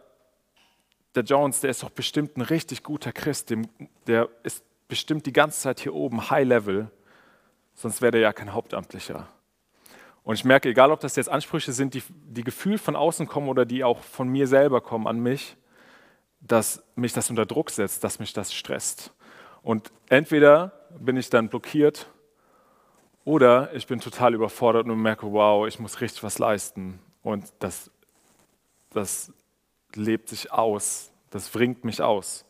der 1.15 1.23
Jones, 1.23 1.61
der 1.61 1.71
ist 1.71 1.85
doch 1.85 1.91
bestimmt 1.91 2.37
ein 2.37 2.43
richtig 2.43 2.83
guter 2.83 3.13
Christ, 3.13 3.55
der 4.09 4.29
ist 4.43 4.65
bestimmt 4.89 5.25
die 5.27 5.33
ganze 5.33 5.61
Zeit 5.61 5.79
hier 5.79 5.95
oben, 5.95 6.31
High 6.31 6.49
Level, 6.49 6.91
sonst 7.75 8.03
wäre 8.03 8.13
der 8.13 8.21
ja 8.21 8.33
kein 8.33 8.53
Hauptamtlicher. 8.53 9.29
Und 10.23 10.37
ich 10.37 10.45
merke, 10.45 10.71
egal 10.71 10.91
ob 10.91 11.01
das 11.01 11.17
jetzt 11.17 11.29
Ansprüche 11.29 11.73
sind, 11.73 11.95
die, 11.95 12.03
die 12.09 12.45
gefühlt 12.45 12.81
von 12.81 12.97
außen 12.97 13.27
kommen 13.27 13.49
oder 13.49 13.67
die 13.67 13.85
auch 13.85 14.01
von 14.01 14.29
mir 14.29 14.47
selber 14.47 14.81
kommen 14.81 15.07
an 15.07 15.21
mich, 15.21 15.57
dass 16.41 16.83
mich 16.95 17.13
das 17.13 17.31
unter 17.31 17.47
Druck 17.47 17.71
setzt, 17.71 18.05
dass 18.05 18.19
mich 18.19 18.33
das 18.33 18.53
stresst. 18.53 19.13
Und 19.63 19.91
entweder 20.09 20.73
bin 20.99 21.17
ich 21.17 21.31
dann 21.31 21.49
blockiert 21.49 22.07
oder 23.25 23.75
ich 23.75 23.87
bin 23.87 24.01
total 24.01 24.35
überfordert 24.35 24.87
und 24.87 25.01
merke, 25.01 25.31
wow, 25.33 25.67
ich 25.67 25.79
muss 25.79 26.01
richtig 26.01 26.23
was 26.23 26.39
leisten. 26.39 27.01
Und 27.23 27.53
das, 27.59 27.91
das 28.91 29.33
lebt 29.95 30.29
sich 30.29 30.53
aus, 30.53 31.11
das 31.31 31.49
bringt 31.49 31.85
mich 31.85 32.03
aus. 32.03 32.45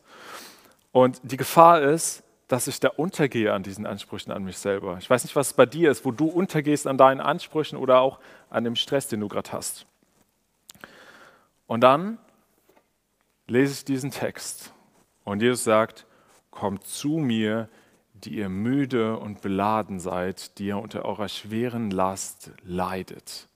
Und 0.91 1.21
die 1.23 1.37
Gefahr 1.37 1.81
ist, 1.83 2.24
dass 2.49 2.67
ich 2.67 2.81
da 2.81 2.89
untergehe 2.89 3.53
an 3.53 3.63
diesen 3.63 3.87
Ansprüchen 3.87 4.31
an 4.31 4.45
mich 4.45 4.59
selber. 4.59 4.99
Ich 4.99 5.09
weiß 5.09 5.25
nicht, 5.25 5.35
was 5.37 5.55
bei 5.55 5.67
dir 5.67 5.91
ist, 5.91 6.05
wo 6.05 6.11
du 6.11 6.27
untergehst 6.27 6.87
an 6.87 6.99
deinen 6.99 7.21
Ansprüchen 7.21 7.77
oder 7.77 8.01
auch 8.01 8.19
an 8.51 8.65
dem 8.65 8.77
Stress, 8.77 9.09
den 9.09 9.21
du 9.21 9.29
gerade 9.29 9.53
hast. 9.53 9.87
Und 11.67 11.81
dann 11.81 12.19
lese 13.47 13.73
ich 13.73 13.85
diesen 13.85 14.11
Text 14.11 14.73
und 15.25 15.41
Jesus 15.41 15.65
sagt, 15.65 16.07
kommt 16.51 16.87
zu 16.87 17.19
mir, 17.19 17.69
die 18.13 18.37
ihr 18.37 18.49
müde 18.49 19.19
und 19.19 19.43
beladen 19.43 20.01
seid, 20.01 20.59
die 20.59 20.67
ihr 20.67 20.79
unter 20.79 21.05
eurer 21.05 21.29
schweren 21.29 21.91
Last 21.91 22.53
leidet. 22.63 23.49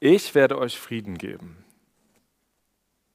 Ich 0.00 0.34
werde 0.34 0.58
euch 0.58 0.78
Frieden 0.78 1.16
geben. 1.16 1.63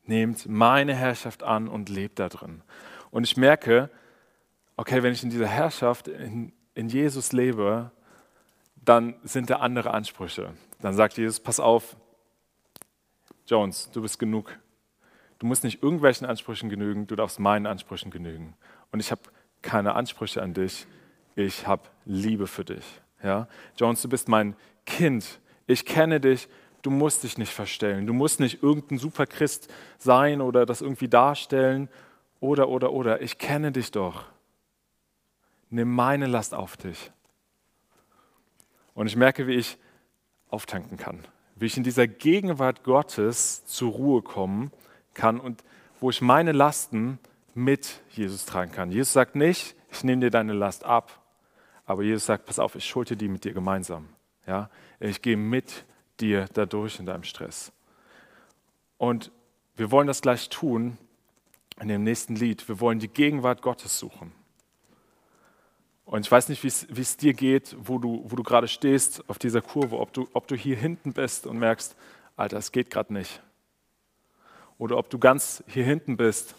Nehmt 0.09 0.49
meine 0.49 0.95
Herrschaft 0.95 1.43
an 1.43 1.67
und 1.67 1.87
lebt 1.87 2.17
da 2.17 2.29
drin. 2.29 2.63
Und 3.11 3.25
ich 3.25 3.37
merke, 3.37 3.91
okay, 4.75 5.03
wenn 5.03 5.13
ich 5.13 5.23
in 5.23 5.29
dieser 5.29 5.47
Herrschaft, 5.47 6.07
in, 6.07 6.51
in 6.73 6.89
Jesus 6.89 7.31
lebe, 7.31 7.91
dann 8.83 9.13
sind 9.23 9.51
da 9.51 9.57
andere 9.57 9.91
Ansprüche. 9.91 10.53
Dann 10.81 10.95
sagt 10.95 11.17
Jesus, 11.17 11.39
pass 11.39 11.59
auf, 11.59 11.95
Jones, 13.45 13.91
du 13.91 14.01
bist 14.01 14.17
genug. 14.17 14.57
Du 15.37 15.45
musst 15.45 15.63
nicht 15.63 15.83
irgendwelchen 15.83 16.25
Ansprüchen 16.25 16.69
genügen, 16.69 17.05
du 17.05 17.15
darfst 17.15 17.39
meinen 17.39 17.67
Ansprüchen 17.67 18.09
genügen. 18.09 18.55
Und 18.91 18.99
ich 18.99 19.11
habe 19.11 19.21
keine 19.61 19.93
Ansprüche 19.93 20.41
an 20.41 20.55
dich, 20.55 20.87
ich 21.35 21.67
habe 21.67 21.83
Liebe 22.05 22.47
für 22.47 22.65
dich. 22.65 22.85
Ja? 23.23 23.47
Jones, 23.77 24.01
du 24.01 24.09
bist 24.09 24.27
mein 24.27 24.55
Kind. 24.87 25.39
Ich 25.67 25.85
kenne 25.85 26.19
dich, 26.19 26.49
du 26.81 26.91
musst 26.91 27.23
dich 27.23 27.37
nicht 27.37 27.53
verstellen. 27.53 28.07
Du 28.07 28.13
musst 28.13 28.39
nicht 28.39 28.63
irgendein 28.63 28.97
Superchrist 28.97 29.71
sein 29.97 30.41
oder 30.41 30.65
das 30.65 30.81
irgendwie 30.81 31.07
darstellen. 31.07 31.89
Oder, 32.39 32.69
oder, 32.69 32.91
oder. 32.91 33.21
Ich 33.21 33.37
kenne 33.37 33.71
dich 33.71 33.91
doch. 33.91 34.25
Nimm 35.69 35.93
meine 35.93 36.25
Last 36.25 36.53
auf 36.53 36.77
dich. 36.77 37.11
Und 38.93 39.07
ich 39.07 39.15
merke, 39.15 39.47
wie 39.47 39.55
ich 39.55 39.77
auftanken 40.49 40.97
kann 40.97 41.23
wie 41.59 41.65
ich 41.65 41.77
in 41.77 41.83
dieser 41.83 42.07
Gegenwart 42.07 42.83
Gottes 42.83 43.65
zur 43.65 43.91
Ruhe 43.91 44.21
kommen 44.21 44.71
kann 45.13 45.39
und 45.39 45.63
wo 45.99 46.09
ich 46.09 46.21
meine 46.21 46.53
Lasten 46.53 47.19
mit 47.53 48.01
Jesus 48.11 48.45
tragen 48.45 48.71
kann. 48.71 48.91
Jesus 48.91 49.11
sagt 49.11 49.35
nicht, 49.35 49.75
ich 49.91 50.03
nehme 50.03 50.21
dir 50.21 50.29
deine 50.29 50.53
Last 50.53 50.85
ab, 50.85 51.21
aber 51.85 52.03
Jesus 52.03 52.25
sagt, 52.25 52.45
pass 52.45 52.59
auf, 52.59 52.75
ich 52.75 52.85
schulte 52.85 53.17
die 53.17 53.27
mit 53.27 53.43
dir 53.43 53.53
gemeinsam. 53.53 54.07
Ja? 54.47 54.69
Ich 54.99 55.21
gehe 55.21 55.35
mit 55.35 55.85
dir 56.21 56.47
dadurch 56.53 56.99
in 56.99 57.05
deinem 57.05 57.23
Stress. 57.23 57.71
Und 58.97 59.31
wir 59.75 59.91
wollen 59.91 60.07
das 60.07 60.21
gleich 60.21 60.49
tun 60.49 60.97
in 61.79 61.87
dem 61.87 62.03
nächsten 62.03 62.35
Lied. 62.35 62.67
Wir 62.67 62.79
wollen 62.79 62.99
die 62.99 63.07
Gegenwart 63.07 63.61
Gottes 63.61 63.97
suchen. 63.97 64.33
Und 66.05 66.25
ich 66.25 66.31
weiß 66.31 66.49
nicht, 66.49 66.63
wie 66.63 67.01
es 67.01 67.17
dir 67.17 67.33
geht, 67.33 67.75
wo 67.79 67.99
du, 67.99 68.23
wo 68.25 68.35
du 68.35 68.41
gerade 68.41 68.67
stehst 68.67 69.23
auf 69.29 69.37
dieser 69.37 69.61
Kurve, 69.61 69.99
ob 69.99 70.11
du, 70.11 70.27
ob 70.33 70.47
du 70.47 70.55
hier 70.55 70.75
hinten 70.75 71.13
bist 71.13 71.45
und 71.45 71.59
merkst, 71.59 71.95
Alter, 72.35 72.57
es 72.57 72.71
geht 72.71 72.89
gerade 72.89 73.13
nicht. 73.13 73.43
Oder 74.79 74.97
ob 74.97 75.09
du 75.09 75.19
ganz 75.19 75.63
hier 75.67 75.85
hinten 75.85 76.17
bist, 76.17 76.55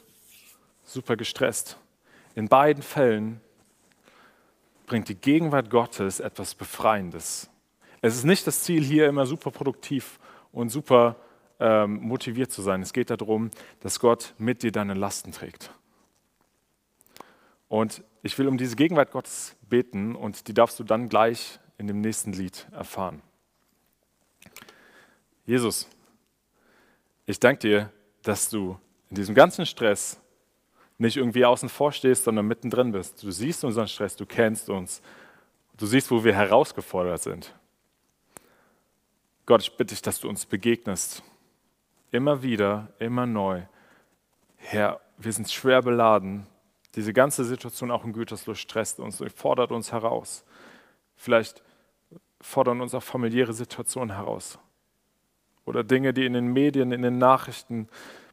super 0.85 1.17
gestresst. 1.17 1.79
In 2.35 2.49
beiden 2.49 2.83
Fällen 2.83 3.41
bringt 4.87 5.09
die 5.09 5.15
Gegenwart 5.15 5.69
Gottes 5.69 6.21
etwas 6.21 6.55
Befreiendes. 6.55 7.51
Es 8.03 8.17
ist 8.17 8.25
nicht 8.25 8.47
das 8.47 8.63
Ziel, 8.63 8.83
hier 8.83 9.09
immer 9.09 9.27
super 9.27 9.51
produktiv 9.51 10.19
und 10.53 10.71
super 10.71 11.17
ähm, 11.59 12.01
motiviert 12.01 12.51
zu 12.51 12.63
sein. 12.63 12.81
Es 12.83 12.93
geht 12.93 13.11
darum, 13.11 13.51
dass 13.81 14.01
Gott 14.01 14.35
mit 14.39 14.63
dir 14.63 14.73
deine 14.73 14.95
Lasten 14.95 15.33
trägt. 15.33 15.71
Und 17.69 18.03
ich 18.23 18.37
will 18.39 18.49
um 18.49 18.59
diese 18.59 18.75
Gegenwart 18.75 19.13
Gottes 19.13 19.55
beten 19.69 20.17
und 20.17 20.49
die 20.49 20.55
darfst 20.55 20.79
du 20.81 20.85
dann 20.85 21.09
gleich 21.09 21.61
in 21.79 21.87
dem 21.87 22.01
nächsten 22.01 22.33
Lied 22.33 22.67
erfahren. 22.73 23.23
Jesus, 25.47 25.87
ich 27.27 27.39
danke 27.39 27.61
dir, 27.61 27.93
dass 28.23 28.49
du 28.49 28.79
in 29.09 29.17
diesem 29.17 29.35
ganzen 29.35 29.67
Stress 29.67 30.21
nicht 30.99 31.17
irgendwie 31.17 31.45
außen 31.45 31.69
vor 31.69 31.93
stehst, 31.93 32.25
sondern 32.25 32.47
mittendrin 32.47 32.93
bist. 32.93 33.23
Du 33.23 33.31
siehst 33.31 33.65
unseren 33.65 33.89
Stress, 33.89 34.17
du 34.17 34.27
kennst 34.27 34.69
uns, 34.69 35.01
du 35.77 35.87
siehst, 35.87 36.11
wo 36.11 36.23
wir 36.25 36.35
herausgefordert 36.35 37.23
sind. 37.23 37.55
Gott, 39.47 39.63
ich 39.63 39.77
bitte 39.77 39.95
dich, 39.95 40.03
dass 40.03 40.21
du 40.21 40.29
uns 40.29 40.47
begegnest. 40.47 41.23
Immer 42.11 42.43
wieder, 42.43 42.93
immer 42.99 43.27
neu. 43.27 43.63
Herr, 44.57 45.01
wir 45.19 45.33
sind 45.33 45.51
schwer 45.51 45.83
beladen. 45.83 46.47
Diese 46.95 47.13
ganze 47.13 47.45
Situation 47.45 47.91
auch 47.91 48.05
in 48.05 48.13
Gütersloh 48.13 48.55
stresst 48.55 49.01
uns 49.01 49.21
und 49.21 49.33
fordert 49.33 49.71
uns 49.71 49.93
heraus. 49.93 50.45
Vielleicht 51.17 51.63
fordern 52.41 52.81
uns 52.81 52.95
auch 52.95 53.03
familiäre 53.03 53.53
Situationen 53.53 54.17
heraus. 54.17 54.59
Oder 55.65 55.85
Dinge, 55.85 56.13
die 56.13 56.27
in 56.27 56.33
den 56.33 56.53
Medien, 56.53 56.91
in 56.91 57.03
den 57.03 57.19
Nachrichten 57.19 57.89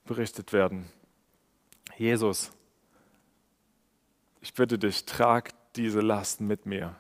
berichtet 0.06 0.54
werden. 0.54 0.90
Jesus, 1.98 2.52
ich 4.42 4.54
bitte 4.54 4.80
dich, 4.80 5.06
trag 5.06 5.52
diese 5.76 6.02
Last 6.02 6.42
mit 6.42 6.66
mir. 6.66 6.96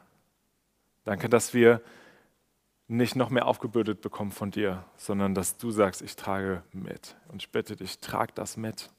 Danke, 1.06 1.30
dass 1.30 1.54
wir 1.54 1.82
nicht 2.88 3.15
noch 3.15 3.29
mehr 3.29 3.46
aufgebürdet 3.46 4.01
bekommen 4.01 4.32
von 4.32 4.51
dir, 4.51 4.86
sondern 4.96 5.34
dass 5.34 5.58
du 5.58 5.72
sagst, 5.72 6.01
ich 6.01 6.15
trage 6.15 6.63
mit. 6.72 7.15
Und 7.27 7.41
ich 7.41 7.51
bitte 7.51 7.75
dich, 7.75 8.00
trag 8.00 8.34
das 8.36 8.58
mit. 8.58 8.89